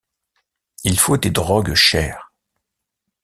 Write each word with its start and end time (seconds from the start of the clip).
Il 0.83 0.97
faut 0.97 1.17
des 1.17 1.29
drogues 1.29 1.75
chères. 1.75 2.33